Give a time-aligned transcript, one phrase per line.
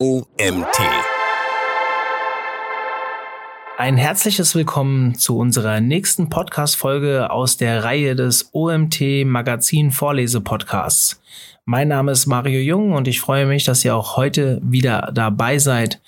[0.00, 0.78] OMT.
[3.78, 11.20] Ein herzliches Willkommen zu unserer nächsten Podcast-Folge aus der Reihe des OMT Magazin Vorlese Podcasts.
[11.64, 15.58] Mein Name ist Mario Jung und ich freue mich, dass ihr auch heute wieder dabei
[15.58, 16.00] seid.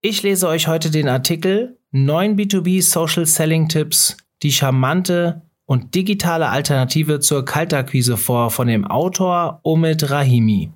[0.00, 6.48] Ich lese euch heute den Artikel 9 B2B Social Selling Tipps, die charmante und digitale
[6.48, 10.72] Alternative zur Kaltakquise vor von dem Autor Omid Rahimi.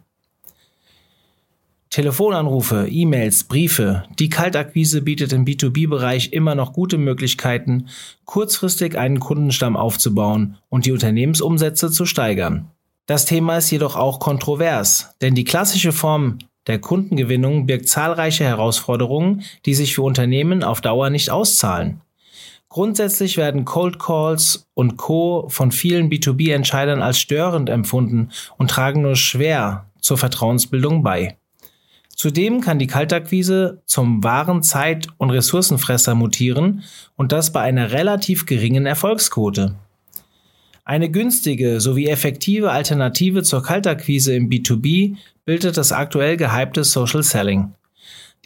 [1.97, 4.05] Telefonanrufe, E-Mails, Briefe.
[4.19, 7.89] Die Kaltakquise bietet im B2B-Bereich immer noch gute Möglichkeiten,
[8.27, 12.71] kurzfristig einen Kundenstamm aufzubauen und die Unternehmensumsätze zu steigern.
[13.07, 19.45] Das Thema ist jedoch auch kontrovers, denn die klassische Form der Kundengewinnung birgt zahlreiche Herausforderungen,
[19.65, 22.03] die sich für Unternehmen auf Dauer nicht auszahlen.
[22.69, 25.47] Grundsätzlich werden Cold Calls und Co.
[25.49, 31.39] von vielen B2B-Entscheidern als störend empfunden und tragen nur schwer zur Vertrauensbildung bei.
[32.17, 36.83] Zudem kann die Kaltakquise zum wahren Zeit- und Ressourcenfresser mutieren
[37.15, 39.75] und das bei einer relativ geringen Erfolgsquote.
[40.87, 47.75] Eine günstige sowie effektive Alternative zur Kaltakquise im B2B bildet das aktuell gehypte Social Selling.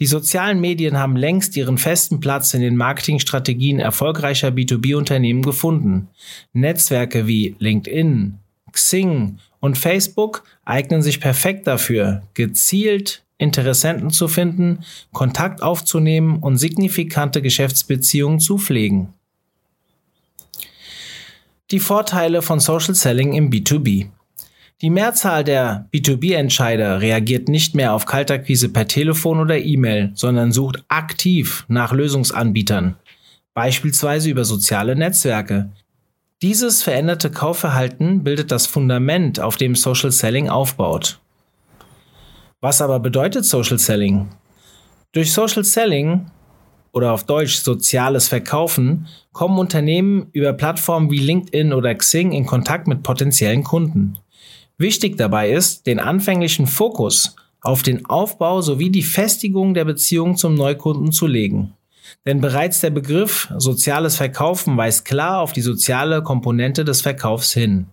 [0.01, 6.09] Die sozialen Medien haben längst ihren festen Platz in den Marketingstrategien erfolgreicher B2B-Unternehmen gefunden.
[6.51, 8.37] Netzwerke wie LinkedIn,
[8.73, 14.79] Xing und Facebook eignen sich perfekt dafür, gezielt Interessenten zu finden,
[15.11, 19.13] Kontakt aufzunehmen und signifikante Geschäftsbeziehungen zu pflegen.
[21.71, 24.09] Die Vorteile von Social Selling im B2B.
[24.81, 30.83] Die Mehrzahl der B2B-Entscheider reagiert nicht mehr auf Kaltakquise per Telefon oder E-Mail, sondern sucht
[30.87, 32.95] aktiv nach Lösungsanbietern,
[33.53, 35.69] beispielsweise über soziale Netzwerke.
[36.41, 41.20] Dieses veränderte Kaufverhalten bildet das Fundament, auf dem Social Selling aufbaut.
[42.61, 44.29] Was aber bedeutet Social Selling?
[45.13, 46.27] Durch Social Selling
[46.91, 52.87] oder auf Deutsch soziales Verkaufen kommen Unternehmen über Plattformen wie LinkedIn oder Xing in Kontakt
[52.87, 54.19] mit potenziellen Kunden.
[54.77, 60.53] Wichtig dabei ist, den anfänglichen Fokus auf den Aufbau sowie die Festigung der Beziehung zum
[60.53, 61.73] Neukunden zu legen.
[62.27, 67.87] Denn bereits der Begriff soziales Verkaufen weist klar auf die soziale Komponente des Verkaufs hin.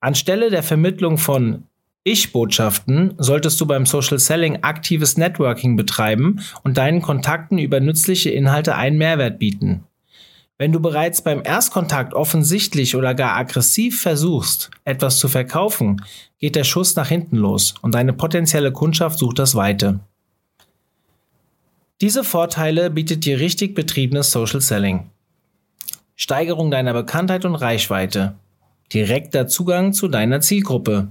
[0.00, 1.64] Anstelle der Vermittlung von
[2.02, 8.74] ich-Botschaften solltest du beim Social Selling aktives Networking betreiben und deinen Kontakten über nützliche Inhalte
[8.74, 9.84] einen Mehrwert bieten.
[10.56, 16.04] Wenn du bereits beim Erstkontakt offensichtlich oder gar aggressiv versuchst, etwas zu verkaufen,
[16.38, 20.00] geht der Schuss nach hinten los und deine potenzielle Kundschaft sucht das Weite.
[22.00, 25.10] Diese Vorteile bietet dir richtig betriebenes Social Selling.
[26.16, 28.34] Steigerung deiner Bekanntheit und Reichweite.
[28.92, 31.08] Direkter Zugang zu deiner Zielgruppe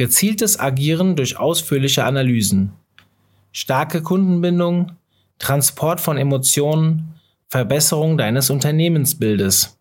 [0.00, 2.72] gezieltes Agieren durch ausführliche Analysen,
[3.52, 4.92] starke Kundenbindung,
[5.38, 7.16] Transport von Emotionen,
[7.48, 9.78] Verbesserung deines Unternehmensbildes.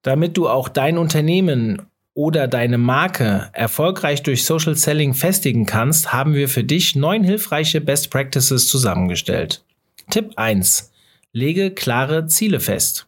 [0.00, 1.82] Damit du auch dein Unternehmen
[2.14, 7.82] oder deine Marke erfolgreich durch Social Selling festigen kannst, haben wir für dich neun hilfreiche
[7.82, 9.62] Best Practices zusammengestellt.
[10.08, 10.90] Tipp 1.
[11.32, 13.06] Lege klare Ziele fest.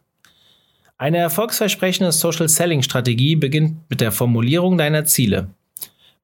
[0.99, 5.49] Eine erfolgsversprechende Social Selling Strategie beginnt mit der Formulierung deiner Ziele.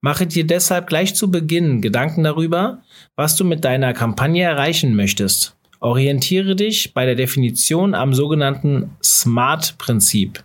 [0.06, 2.84] Mache dir deshalb gleich zu Beginn Gedanken darüber,
[3.16, 5.56] was du mit deiner Kampagne erreichen möchtest.
[5.80, 10.44] Orientiere dich bei der Definition am sogenannten SMART-Prinzip.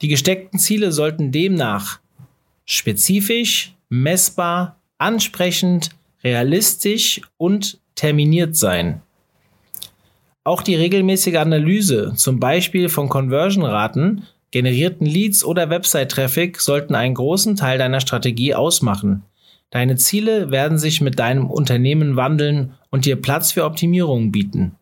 [0.00, 1.98] Die gesteckten Ziele sollten demnach
[2.64, 5.90] spezifisch, messbar, ansprechend,
[6.22, 9.02] realistisch und terminiert sein.
[10.44, 17.56] Auch die regelmäßige Analyse, zum Beispiel von Conversion-Raten, Generierten Leads oder Website-Traffic sollten einen großen
[17.56, 19.22] Teil deiner Strategie ausmachen.
[19.70, 24.76] Deine Ziele werden sich mit deinem Unternehmen wandeln und dir Platz für Optimierungen bieten.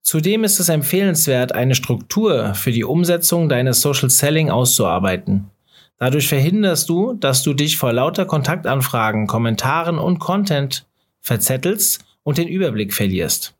[0.00, 5.50] Zudem ist es empfehlenswert, eine Struktur für die Umsetzung deines Social Selling auszuarbeiten.
[5.98, 10.86] Dadurch verhinderst du, dass du dich vor lauter Kontaktanfragen, Kommentaren und Content
[11.20, 13.54] verzettelst und den Überblick verlierst.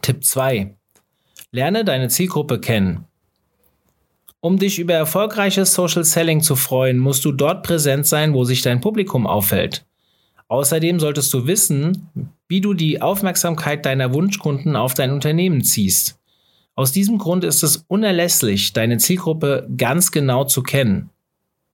[0.00, 0.74] Tipp 2.
[1.50, 3.04] Lerne deine Zielgruppe kennen.
[4.44, 8.60] Um dich über erfolgreiches Social Selling zu freuen, musst du dort präsent sein, wo sich
[8.60, 9.86] dein Publikum aufhält.
[10.48, 12.10] Außerdem solltest du wissen,
[12.46, 16.18] wie du die Aufmerksamkeit deiner Wunschkunden auf dein Unternehmen ziehst.
[16.74, 21.08] Aus diesem Grund ist es unerlässlich, deine Zielgruppe ganz genau zu kennen.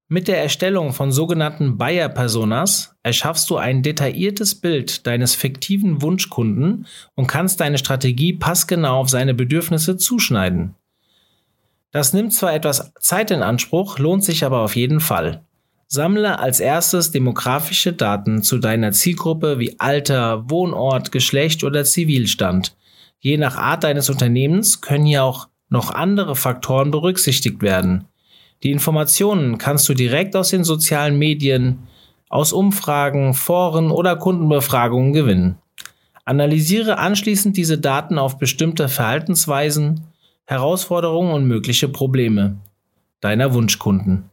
[0.07, 7.27] Mit der Erstellung von sogenannten Buyer-Personas erschaffst du ein detailliertes Bild deines fiktiven Wunschkunden und
[7.27, 10.77] kannst deine Strategie passgenau auf seine Bedürfnisse zuschneiden.
[11.93, 15.43] Das nimmt zwar etwas Zeit in Anspruch, lohnt sich aber auf jeden Fall.
[15.89, 22.77] Sammle als erstes demografische Daten zu deiner Zielgruppe wie Alter, Wohnort, Geschlecht oder Zivilstand.
[23.19, 28.05] Je nach Art deines Unternehmens können hier auch noch andere Faktoren berücksichtigt werden.
[28.63, 31.89] Die Informationen kannst du direkt aus den sozialen Medien,
[32.29, 35.57] aus Umfragen, Foren oder Kundenbefragungen gewinnen.
[36.25, 40.05] Analysiere anschließend diese Daten auf bestimmte Verhaltensweisen,
[40.51, 42.57] Herausforderungen und mögliche Probleme
[43.21, 44.31] deiner Wunschkunden.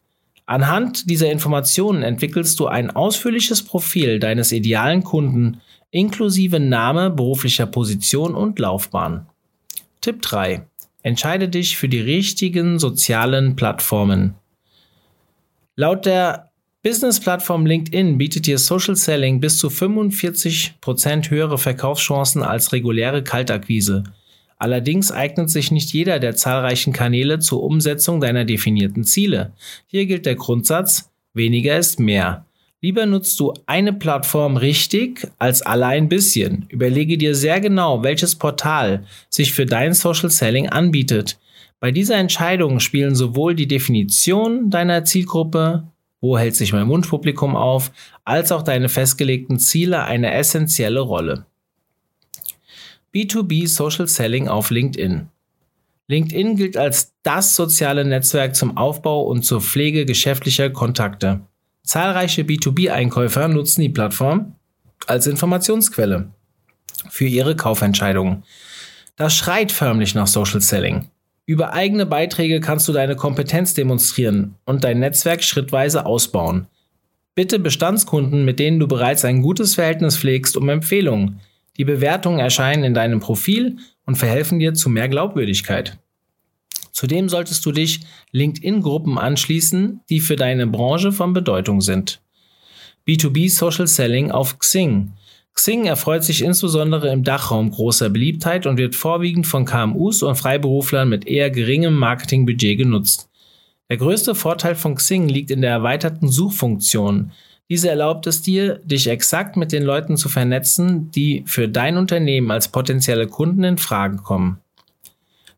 [0.47, 5.61] Anhand dieser Informationen entwickelst du ein ausführliches Profil deines idealen Kunden
[5.91, 9.27] inklusive Name, beruflicher Position und Laufbahn.
[10.01, 10.65] Tipp 3.
[11.03, 14.33] Entscheide dich für die richtigen sozialen Plattformen.
[15.75, 16.49] Laut der
[16.81, 24.03] Business-Plattform LinkedIn bietet dir Social Selling bis zu 45% höhere Verkaufschancen als reguläre Kaltakquise.
[24.57, 29.53] Allerdings eignet sich nicht jeder der zahlreichen Kanäle zur Umsetzung deiner definierten Ziele.
[29.85, 32.45] Hier gilt der Grundsatz, weniger ist mehr.
[32.81, 36.65] Lieber nutzt du eine Plattform richtig als alle ein bisschen.
[36.69, 41.39] Überlege dir sehr genau, welches Portal sich für dein Social Selling anbietet.
[41.79, 45.87] Bei dieser Entscheidung spielen sowohl die Definition deiner Zielgruppe,
[46.21, 47.91] wo hält sich mein Wunschpublikum auf,
[48.23, 51.45] als auch deine festgelegten Ziele eine essentielle Rolle.
[53.13, 55.29] B2B Social Selling auf LinkedIn.
[56.07, 61.41] LinkedIn gilt als das soziale Netzwerk zum Aufbau und zur Pflege geschäftlicher Kontakte.
[61.83, 64.55] Zahlreiche B2B-Einkäufer nutzen die Plattform
[65.05, 66.31] als Informationsquelle
[67.09, 68.43] für ihre Kaufentscheidungen.
[69.15, 71.09] Das schreit förmlich nach Social Selling.
[71.45, 76.67] Über eigene Beiträge kannst du deine Kompetenz demonstrieren und dein Netzwerk schrittweise ausbauen.
[77.35, 81.39] Bitte Bestandskunden, mit denen du bereits ein gutes Verhältnis pflegst, um Empfehlungen.
[81.77, 85.97] Die Bewertungen erscheinen in deinem Profil und verhelfen dir zu mehr Glaubwürdigkeit.
[86.91, 88.01] Zudem solltest du dich
[88.31, 92.21] LinkedIn-Gruppen anschließen, die für deine Branche von Bedeutung sind.
[93.07, 95.13] B2B Social Selling auf Xing.
[95.53, 101.07] Xing erfreut sich insbesondere im Dachraum großer Beliebtheit und wird vorwiegend von KMUs und Freiberuflern
[101.07, 103.29] mit eher geringem Marketingbudget genutzt.
[103.89, 107.31] Der größte Vorteil von Xing liegt in der erweiterten Suchfunktion,
[107.69, 112.49] diese erlaubt es dir, dich exakt mit den Leuten zu vernetzen, die für dein Unternehmen
[112.51, 114.59] als potenzielle Kunden in Frage kommen.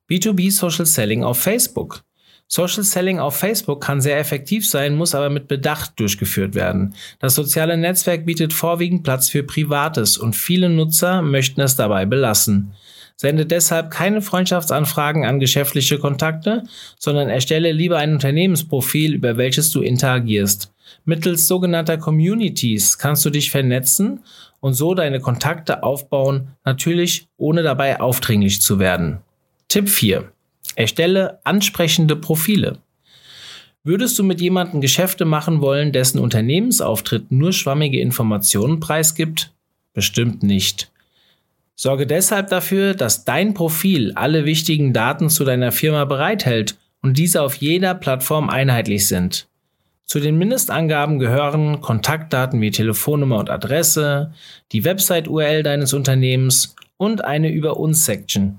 [0.10, 2.04] B2B Social Selling auf Facebook.
[2.48, 6.96] Social Selling auf Facebook kann sehr effektiv sein, muss aber mit Bedacht durchgeführt werden.
[7.20, 12.74] Das soziale Netzwerk bietet vorwiegend Platz für Privates und viele Nutzer möchten es dabei belassen.
[13.22, 16.64] Sende deshalb keine Freundschaftsanfragen an geschäftliche Kontakte,
[16.98, 20.72] sondern erstelle lieber ein Unternehmensprofil, über welches du interagierst.
[21.04, 24.24] Mittels sogenannter Communities kannst du dich vernetzen
[24.62, 29.18] und so deine Kontakte aufbauen, natürlich ohne dabei aufdringlich zu werden.
[29.68, 30.32] Tipp 4.
[30.76, 32.78] Erstelle ansprechende Profile.
[33.84, 39.52] Würdest du mit jemandem Geschäfte machen wollen, dessen Unternehmensauftritt nur schwammige Informationen preisgibt?
[39.92, 40.90] Bestimmt nicht.
[41.82, 47.42] Sorge deshalb dafür, dass dein Profil alle wichtigen Daten zu deiner Firma bereithält und diese
[47.42, 49.48] auf jeder Plattform einheitlich sind.
[50.04, 54.34] Zu den Mindestangaben gehören Kontaktdaten wie Telefonnummer und Adresse,
[54.74, 58.58] die Website-URL deines Unternehmens und eine Über uns Section.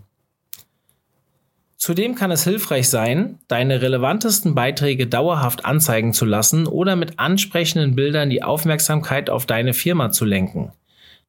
[1.76, 7.96] Zudem kann es hilfreich sein, deine relevantesten Beiträge dauerhaft anzeigen zu lassen oder mit ansprechenden
[7.96, 10.73] Bildern die Aufmerksamkeit auf deine Firma zu lenken.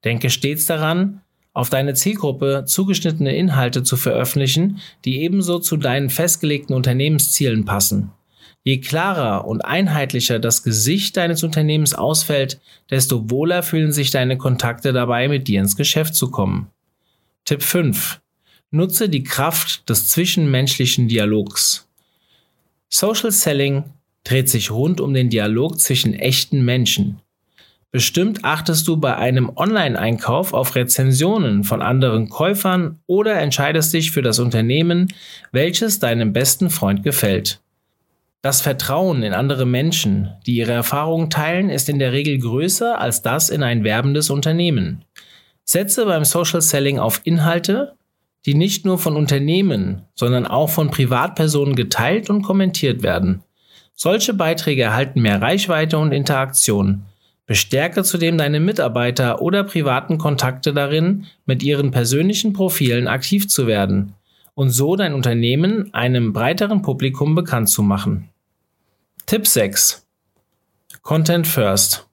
[0.05, 1.19] Denke stets daran,
[1.53, 8.11] auf deine Zielgruppe zugeschnittene Inhalte zu veröffentlichen, die ebenso zu deinen festgelegten Unternehmenszielen passen.
[8.63, 14.93] Je klarer und einheitlicher das Gesicht deines Unternehmens ausfällt, desto wohler fühlen sich deine Kontakte
[14.93, 16.67] dabei, mit dir ins Geschäft zu kommen.
[17.43, 18.21] Tipp 5.
[18.69, 21.87] Nutze die Kraft des zwischenmenschlichen Dialogs.
[22.87, 23.85] Social Selling
[24.23, 27.20] dreht sich rund um den Dialog zwischen echten Menschen.
[27.91, 34.21] Bestimmt achtest du bei einem Online-Einkauf auf Rezensionen von anderen Käufern oder entscheidest dich für
[34.21, 35.13] das Unternehmen,
[35.51, 37.59] welches deinem besten Freund gefällt.
[38.41, 43.21] Das Vertrauen in andere Menschen, die ihre Erfahrungen teilen, ist in der Regel größer als
[43.21, 45.03] das in ein werbendes Unternehmen.
[45.65, 47.95] Setze beim Social Selling auf Inhalte,
[48.45, 53.43] die nicht nur von Unternehmen, sondern auch von Privatpersonen geteilt und kommentiert werden.
[53.93, 57.05] Solche Beiträge erhalten mehr Reichweite und Interaktion.
[57.51, 64.13] Bestärke zudem deine Mitarbeiter oder privaten Kontakte darin, mit ihren persönlichen Profilen aktiv zu werden
[64.53, 68.29] und so dein Unternehmen einem breiteren Publikum bekannt zu machen.
[69.25, 70.07] Tipp 6.
[71.01, 72.07] Content First.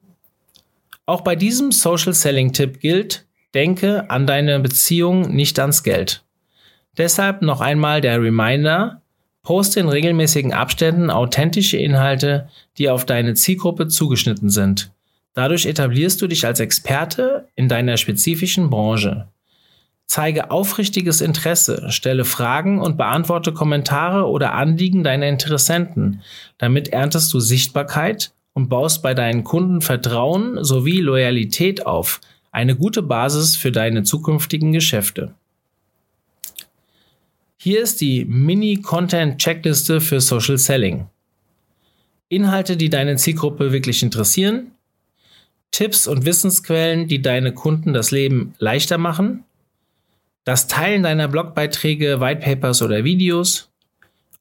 [1.07, 6.25] Auch bei diesem Social Selling Tipp gilt, denke an deine Beziehung, nicht ans Geld.
[6.97, 9.03] Deshalb noch einmal der Reminder,
[9.45, 14.91] Poste in regelmäßigen Abständen authentische Inhalte, die auf deine Zielgruppe zugeschnitten sind.
[15.35, 19.29] Dadurch etablierst du dich als Experte in deiner spezifischen Branche.
[20.07, 26.23] Zeige aufrichtiges Interesse, stelle Fragen und beantworte Kommentare oder Anliegen deiner Interessenten.
[26.57, 32.21] Damit erntest du Sichtbarkeit und baust bei deinen Kunden Vertrauen sowie Loyalität auf,
[32.51, 35.35] eine gute Basis für deine zukünftigen Geschäfte.
[37.59, 41.07] Hier ist die Mini-Content-Checkliste für Social Selling.
[42.29, 44.73] Inhalte, die deine Zielgruppe wirklich interessieren,
[45.71, 49.45] Tipps und Wissensquellen, die deine Kunden das Leben leichter machen,
[50.45, 53.71] das Teilen deiner Blogbeiträge, Whitepapers oder Videos,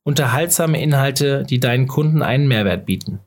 [0.03, 3.19] unterhaltsame Inhalte, die deinen Kunden einen Mehrwert bieten.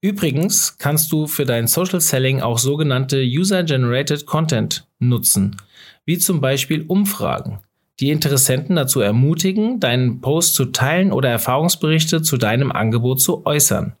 [0.00, 5.56] Übrigens kannst du für dein Social Selling auch sogenannte User-Generated Content nutzen,
[6.04, 7.60] wie zum Beispiel Umfragen,
[8.00, 13.96] die Interessenten dazu ermutigen, deinen Post zu teilen oder Erfahrungsberichte zu deinem Angebot zu äußern.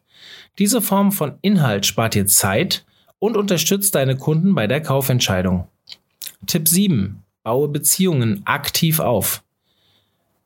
[0.58, 2.84] Diese Form von Inhalt spart dir Zeit
[3.18, 5.66] und unterstützt deine Kunden bei der Kaufentscheidung.
[6.46, 7.22] Tipp 7.
[7.42, 9.42] Baue Beziehungen aktiv auf.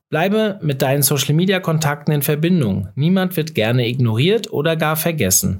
[0.09, 2.87] Bleibe mit deinen Social-Media-Kontakten in Verbindung.
[2.95, 5.59] Niemand wird gerne ignoriert oder gar vergessen.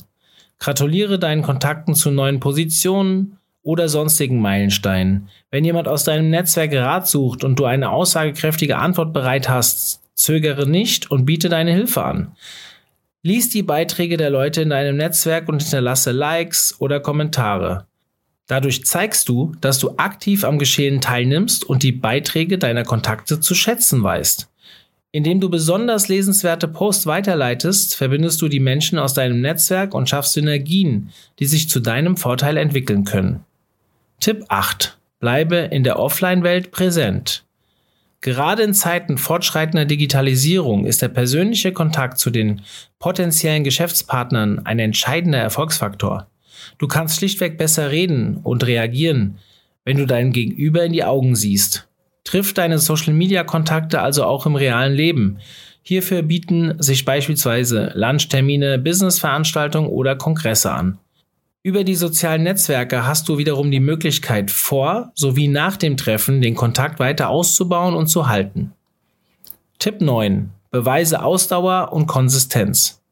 [0.57, 5.29] Gratuliere deinen Kontakten zu neuen Positionen oder sonstigen Meilensteinen.
[5.51, 10.67] Wenn jemand aus deinem Netzwerk Rat sucht und du eine aussagekräftige Antwort bereit hast, zögere
[10.67, 12.31] nicht und biete deine Hilfe an.
[13.21, 17.85] Lies die Beiträge der Leute in deinem Netzwerk und hinterlasse Likes oder Kommentare.
[18.47, 23.55] Dadurch zeigst du, dass du aktiv am Geschehen teilnimmst und die Beiträge deiner Kontakte zu
[23.55, 24.49] schätzen weißt.
[25.11, 30.33] Indem du besonders lesenswerte Posts weiterleitest, verbindest du die Menschen aus deinem Netzwerk und schaffst
[30.33, 31.09] Synergien,
[31.39, 33.43] die sich zu deinem Vorteil entwickeln können.
[34.21, 34.97] Tipp 8.
[35.19, 37.43] Bleibe in der Offline-Welt präsent.
[38.21, 42.61] Gerade in Zeiten fortschreitender Digitalisierung ist der persönliche Kontakt zu den
[42.99, 46.27] potenziellen Geschäftspartnern ein entscheidender Erfolgsfaktor.
[46.77, 49.37] Du kannst schlichtweg besser reden und reagieren,
[49.85, 51.87] wenn du deinem Gegenüber in die Augen siehst.
[52.25, 55.39] Triff deine Social-Media-Kontakte also auch im realen Leben.
[55.81, 60.99] Hierfür bieten sich beispielsweise Lunchtermine, Businessveranstaltungen oder Kongresse an.
[61.69, 66.55] Über die sozialen Netzwerke hast du wiederum die Möglichkeit, vor sowie nach dem Treffen den
[66.55, 68.71] Kontakt weiter auszubauen und zu halten.
[69.77, 70.49] Tipp 9.
[70.71, 73.03] Beweise Ausdauer und Konsistenz.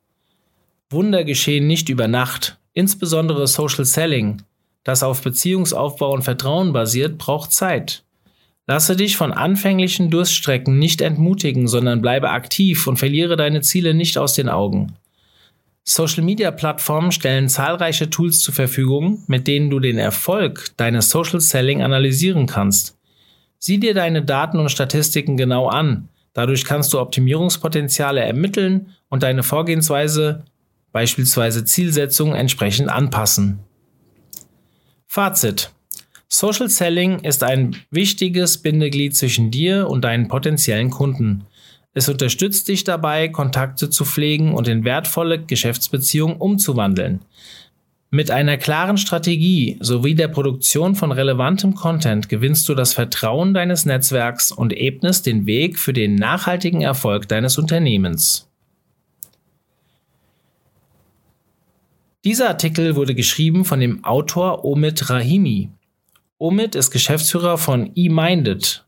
[0.90, 2.58] Wunder geschehen nicht über Nacht.
[2.74, 4.42] Insbesondere Social Selling,
[4.84, 8.06] das auf Beziehungsaufbau und Vertrauen basiert, braucht Zeit.
[8.66, 14.18] Lasse dich von anfänglichen Durststrecken nicht entmutigen, sondern bleibe aktiv und verliere deine Ziele nicht
[14.18, 14.94] aus den Augen.
[15.90, 22.46] Social-Media-Plattformen stellen zahlreiche Tools zur Verfügung, mit denen du den Erfolg deines Social Selling analysieren
[22.46, 22.98] kannst.
[23.58, 26.10] Sieh dir deine Daten und Statistiken genau an.
[26.34, 30.44] Dadurch kannst du Optimierungspotenziale ermitteln und deine Vorgehensweise
[30.92, 33.60] beispielsweise Zielsetzungen entsprechend anpassen.
[35.06, 35.72] Fazit.
[36.28, 41.46] Social Selling ist ein wichtiges Bindeglied zwischen dir und deinen potenziellen Kunden.
[41.98, 47.22] Es unterstützt dich dabei, Kontakte zu pflegen und in wertvolle Geschäftsbeziehungen umzuwandeln.
[48.12, 53.88] Mit einer klaren Strategie sowie der Produktion von relevantem Content gewinnst du das Vertrauen deines
[53.88, 58.48] Netzwerks und ebnest den Weg für den nachhaltigen Erfolg deines Unternehmens.
[62.24, 65.72] Dieser Artikel wurde geschrieben von dem Autor Omid Rahimi.
[66.38, 68.87] Omid ist Geschäftsführer von eMinded.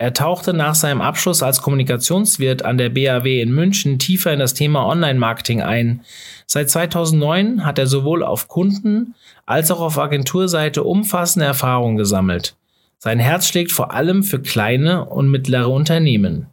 [0.00, 4.54] Er tauchte nach seinem Abschluss als Kommunikationswirt an der BAW in München tiefer in das
[4.54, 6.02] Thema Online-Marketing ein.
[6.46, 12.54] Seit 2009 hat er sowohl auf Kunden als auch auf Agenturseite umfassende Erfahrungen gesammelt.
[12.98, 16.46] Sein Herz schlägt vor allem für kleine und mittlere Unternehmen.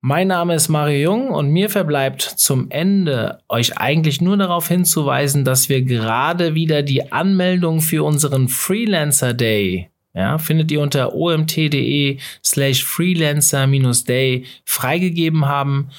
[0.00, 5.44] Mein Name ist Mario Jung und mir verbleibt zum Ende euch eigentlich nur darauf hinzuweisen,
[5.44, 12.18] dass wir gerade wieder die Anmeldung für unseren Freelancer Day ja, findet ihr unter omt.de
[12.42, 15.90] slash freelancer-day freigegeben haben.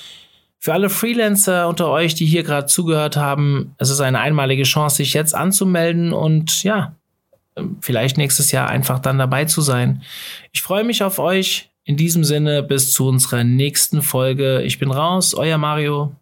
[0.60, 4.98] Für alle Freelancer unter euch, die hier gerade zugehört haben, es ist eine einmalige Chance,
[4.98, 6.96] sich jetzt anzumelden und ja,
[7.80, 10.02] vielleicht nächstes Jahr einfach dann dabei zu sein.
[10.52, 11.70] Ich freue mich auf euch.
[11.84, 14.62] In diesem Sinne, bis zu unserer nächsten Folge.
[14.64, 16.14] Ich bin raus, euer Mario.